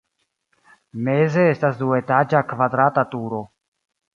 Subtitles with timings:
[1.09, 3.47] Meze estas duetaĝa kvadrata turo.